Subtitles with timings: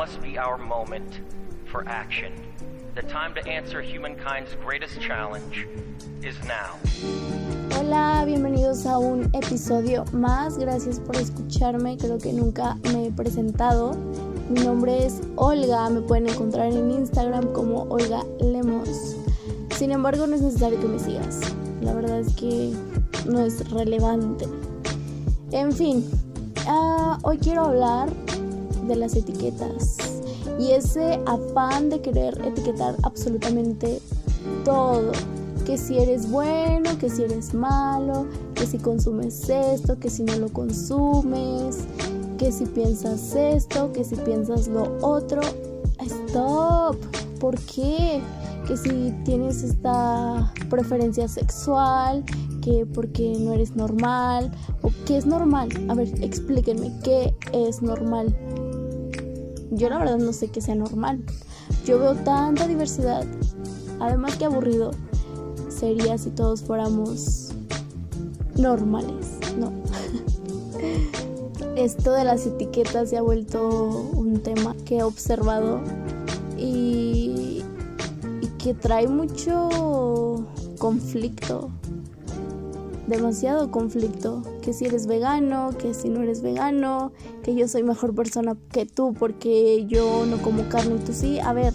[0.00, 1.20] must be our moment
[1.66, 2.32] for action.
[2.94, 5.66] The time to answer humankind's greatest challenge
[6.22, 6.78] is now.
[7.72, 10.56] Hola, bienvenidos a un episodio más.
[10.56, 11.98] Gracias por escucharme.
[11.98, 13.92] Creo que nunca me he presentado.
[14.48, 15.90] Mi nombre es Olga.
[15.90, 19.16] Me pueden encontrar en Instagram como Olga Lemos.
[19.76, 21.40] Sin embargo, no es necesario que me sigas.
[21.82, 22.72] La verdad es que
[23.26, 24.46] no es relevante.
[25.52, 26.10] En fin,
[26.66, 28.08] uh, hoy quiero hablar
[28.90, 29.96] de las etiquetas
[30.58, 34.00] y ese afán de querer etiquetar absolutamente
[34.64, 35.12] todo.
[35.64, 40.36] Que si eres bueno, que si eres malo, que si consumes esto, que si no
[40.36, 41.78] lo consumes,
[42.36, 45.40] que si piensas esto, que si piensas lo otro.
[46.00, 46.96] Stop.
[47.38, 48.20] ¿Por qué?
[48.66, 52.24] Que si tienes esta preferencia sexual,
[52.60, 54.50] que porque no eres normal,
[54.82, 55.68] o qué es normal.
[55.88, 58.36] A ver, explíquenme, ¿qué es normal?
[59.70, 61.20] Yo la verdad no sé qué sea normal.
[61.84, 63.24] Yo veo tanta diversidad.
[64.00, 64.92] Además que aburrido
[65.68, 67.50] sería si todos fuéramos
[68.56, 69.72] normales, ¿no?
[71.76, 75.80] Esto de las etiquetas se ha vuelto un tema que he observado
[76.58, 77.62] y,
[78.42, 80.44] y que trae mucho
[80.78, 81.70] conflicto
[83.10, 88.14] demasiado conflicto, que si eres vegano, que si no eres vegano, que yo soy mejor
[88.14, 91.38] persona que tú porque yo no como carne y tú sí.
[91.40, 91.74] A ver,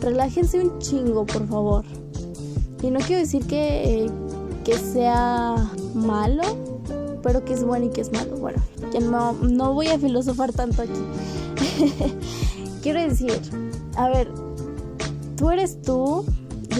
[0.00, 1.84] relájense un chingo, por favor.
[2.82, 4.10] Y no quiero decir que,
[4.64, 6.42] que sea malo,
[7.22, 8.36] pero que es bueno y que es malo.
[8.36, 11.00] Bueno, que no, no voy a filosofar tanto aquí.
[12.82, 13.40] quiero decir,
[13.96, 14.28] a ver,
[15.36, 16.24] tú eres tú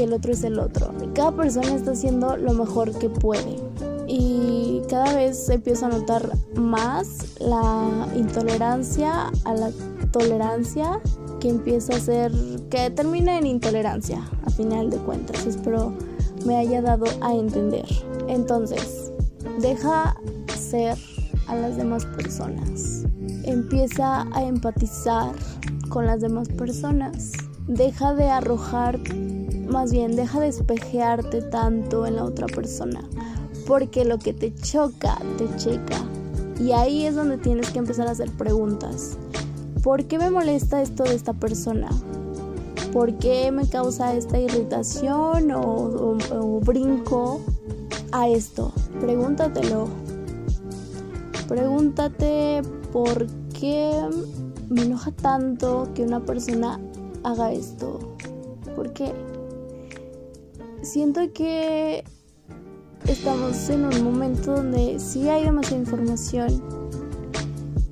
[0.02, 0.92] el otro es el otro.
[1.14, 3.56] Cada persona está haciendo lo mejor que puede.
[4.06, 9.70] Y cada vez empiezo a notar más la intolerancia a la
[10.12, 11.00] tolerancia
[11.40, 12.32] que empieza a ser,
[12.70, 15.46] que termina en intolerancia a final de cuentas.
[15.46, 15.92] Espero
[16.46, 17.86] me haya dado a entender.
[18.28, 19.12] Entonces,
[19.60, 20.16] deja
[20.58, 20.96] ser
[21.46, 23.04] a las demás personas.
[23.44, 25.32] Empieza a empatizar
[25.88, 27.32] con las demás personas.
[27.66, 28.98] Deja de arrojar
[29.68, 33.04] más bien deja de espejearte tanto en la otra persona,
[33.66, 36.04] porque lo que te choca, te checa.
[36.60, 39.16] Y ahí es donde tienes que empezar a hacer preguntas.
[39.82, 41.88] ¿Por qué me molesta esto de esta persona?
[42.92, 47.40] ¿Por qué me causa esta irritación o, o brinco
[48.10, 48.72] a esto?
[49.00, 49.88] Pregúntatelo.
[51.46, 52.62] Pregúntate
[52.92, 53.26] por
[53.58, 53.92] qué
[54.68, 56.80] me enoja tanto que una persona
[57.22, 58.16] haga esto.
[58.74, 59.12] ¿Por qué?
[60.88, 62.02] Siento que
[63.06, 66.62] estamos en un momento donde sí hay demasiada información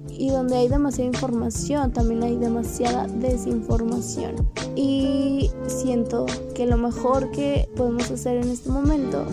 [0.09, 6.25] y donde hay demasiada información también hay demasiada desinformación y siento
[6.55, 9.27] que lo mejor que podemos hacer en este momento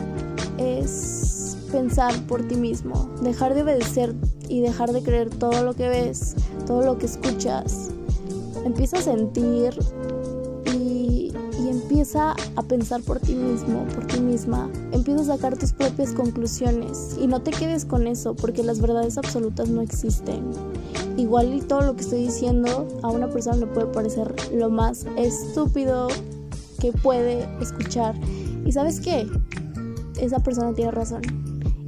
[0.57, 4.13] es pensar por ti mismo, dejar de obedecer
[4.50, 6.35] y dejar de creer todo lo que ves,
[6.68, 7.91] todo lo que escuchas.
[8.66, 9.73] Empieza a sentir
[12.03, 17.16] empieza a pensar por ti mismo, por ti misma, empieza a sacar tus propias conclusiones
[17.18, 20.44] y no te quedes con eso porque las verdades absolutas no existen.
[21.16, 25.06] Igual y todo lo que estoy diciendo a una persona le puede parecer lo más
[25.16, 26.09] estúpido
[26.81, 28.16] que puede escuchar.
[28.66, 29.25] ¿Y sabes qué?
[30.20, 31.22] Esa persona tiene razón.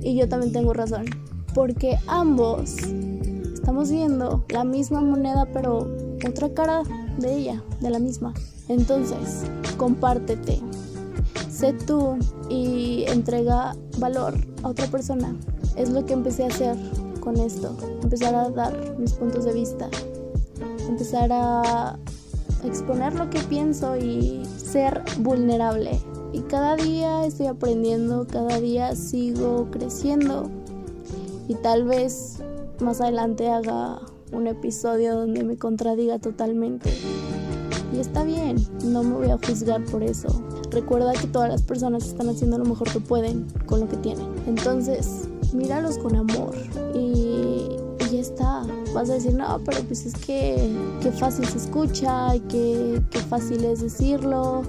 [0.02, 1.08] Y yo también tengo razón.
[1.54, 2.78] Porque ambos
[3.54, 5.90] estamos viendo la misma moneda pero
[6.26, 6.84] otra cara
[7.18, 8.34] de ella, de la misma.
[8.68, 9.44] Entonces,
[9.78, 10.60] compártete,
[11.50, 12.18] sé tú
[12.50, 15.36] y entrega valor a otra persona.
[15.76, 16.76] Es lo que empecé a hacer
[17.20, 19.90] con esto, empezar a dar mis puntos de vista,
[20.88, 21.98] empezar a
[22.64, 26.00] exponer lo que pienso y ser vulnerable.
[26.34, 30.50] Y cada día estoy aprendiendo, cada día sigo creciendo
[31.48, 32.40] y tal vez
[32.80, 34.02] más adelante haga
[34.36, 36.92] un episodio donde me contradiga totalmente.
[37.96, 40.28] Y está bien, no me voy a juzgar por eso.
[40.72, 44.28] Recuerda que todas las personas están haciendo lo mejor que pueden con lo que tienen.
[44.48, 46.54] Entonces, míralos con amor
[46.94, 47.68] y,
[48.12, 48.64] ya está.
[48.94, 53.20] Vas a decir, no, pero pues es que qué fácil se escucha y qué, qué
[53.20, 54.64] fácil es decirlo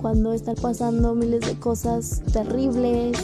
[0.00, 3.16] cuando están pasando miles de cosas terribles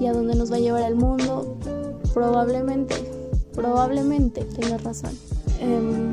[0.00, 1.56] y a dónde nos va a llevar el mundo.
[2.12, 2.96] Probablemente,
[3.54, 5.12] probablemente tengas razón.
[5.60, 6.12] Em,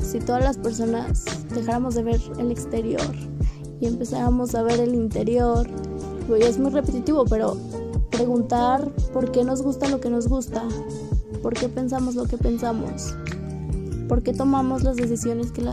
[0.00, 1.24] si todas las personas
[1.54, 3.14] dejáramos de ver el exterior
[3.80, 5.66] y empezáramos a ver el interior,
[6.40, 7.56] es muy repetitivo, pero
[8.10, 10.62] preguntar por qué nos gusta lo que nos gusta,
[11.42, 13.14] por qué pensamos lo que pensamos,
[14.08, 15.64] por qué tomamos las decisiones que,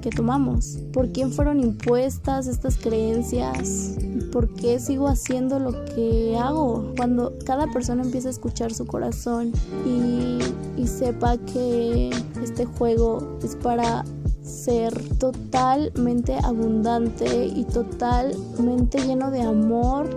[0.00, 3.96] que, tomamos, por quién fueron impuestas estas creencias,
[4.32, 6.92] por qué sigo haciendo lo que hago.
[6.96, 9.52] Cuando cada persona empieza a escuchar su corazón
[9.86, 10.38] y,
[10.76, 12.10] y sepa que
[12.42, 14.04] este juego es para
[14.42, 20.08] ser totalmente abundante y totalmente lleno de amor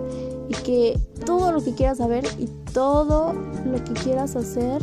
[0.48, 4.82] y que todo lo que quieras saber y todo lo que quieras hacer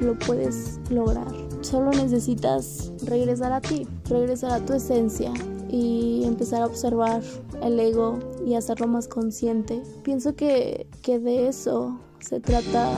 [0.00, 1.45] lo puedes lograr.
[1.68, 5.32] Solo necesitas regresar a ti, regresar a tu esencia
[5.68, 7.24] y empezar a observar
[7.60, 9.82] el ego y hacerlo más consciente.
[10.04, 12.92] Pienso que, que de eso se trata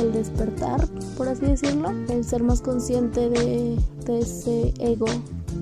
[0.00, 0.88] el despertar,
[1.18, 3.76] por así decirlo, el ser más consciente de,
[4.06, 5.04] de ese ego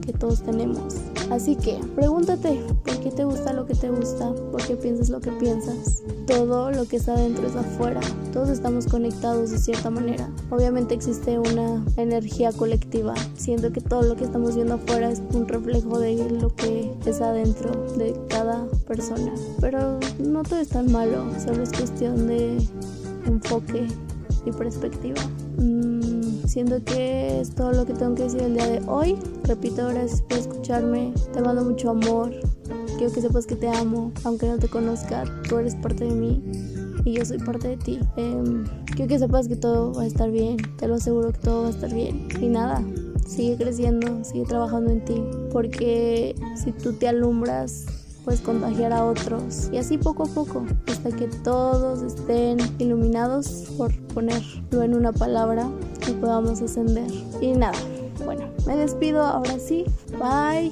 [0.07, 0.95] que todos tenemos.
[1.33, 5.19] Así que pregúntate por qué te gusta lo que te gusta, por qué piensas lo
[5.19, 6.03] que piensas.
[6.27, 8.03] Todo lo que está dentro es afuera.
[8.35, 10.29] Todos estamos conectados de cierta manera.
[10.51, 13.15] Obviamente existe una energía colectiva.
[13.35, 17.23] Siento que todo lo que estamos viendo afuera es un reflejo de lo que es
[17.23, 19.33] adentro de cada persona.
[19.59, 22.59] Pero no todo es tan malo, solo es cuestión de
[23.25, 23.87] enfoque
[24.45, 25.23] y perspectiva.
[26.53, 29.17] Siento que es todo lo que tengo que decir el día de hoy.
[29.45, 31.15] Repito, gracias por escucharme.
[31.33, 32.31] Te mando mucho amor.
[32.99, 35.25] Quiero que sepas que te amo, aunque no te conozca.
[35.49, 36.43] Tú eres parte de mí
[37.07, 38.01] y yo soy parte de ti.
[38.19, 40.59] Em, quiero que sepas que todo va a estar bien.
[40.77, 42.29] Te lo aseguro que todo va a estar bien.
[42.39, 42.85] Y nada,
[43.27, 45.25] sigue creciendo, sigue trabajando en ti.
[45.51, 47.87] Porque si tú te alumbras,
[48.27, 49.71] puedes contagiar a otros.
[49.73, 55.71] Y así poco a poco, hasta que todos estén iluminados, por ponerlo en una palabra,
[56.09, 57.11] y podamos ascender.
[57.41, 57.79] Y nada,
[58.25, 59.85] bueno, me despido ahora sí.
[60.19, 60.71] Bye.